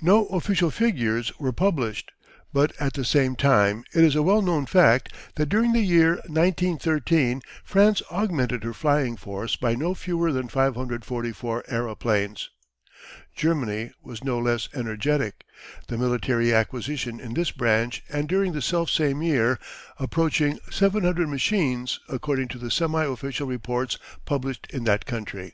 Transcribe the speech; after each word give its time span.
No 0.00 0.26
official 0.26 0.70
figures 0.70 1.36
were 1.40 1.50
published. 1.50 2.12
But 2.52 2.72
at 2.78 2.92
the 2.92 3.04
same 3.04 3.34
time 3.34 3.82
it 3.92 4.04
is 4.04 4.14
a 4.14 4.22
well 4.22 4.40
known 4.40 4.66
fact 4.66 5.12
that 5.34 5.48
during 5.48 5.72
the 5.72 5.82
year 5.82 6.10
1913 6.28 7.42
France 7.64 8.00
augmented 8.08 8.62
her 8.62 8.72
flying 8.72 9.16
force 9.16 9.56
by 9.56 9.74
no 9.74 9.92
fewer 9.96 10.32
than 10.32 10.46
544 10.46 11.64
aeroplanes. 11.66 12.50
Germany 13.34 13.90
was 14.00 14.22
no 14.22 14.38
less 14.38 14.68
energetic, 14.74 15.42
the 15.88 15.98
military 15.98 16.54
acquisition 16.54 17.18
in 17.18 17.34
this 17.34 17.50
branch, 17.50 18.04
and 18.08 18.28
during 18.28 18.52
the 18.52 18.62
self 18.62 18.88
same 18.88 19.22
year, 19.22 19.58
approaching 19.98 20.60
700 20.70 21.28
machines 21.28 21.98
according 22.08 22.46
to 22.46 22.58
the 22.58 22.70
semi 22.70 23.02
official 23.02 23.48
reports 23.48 23.98
published 24.24 24.68
in 24.70 24.84
that 24.84 25.04
country. 25.04 25.52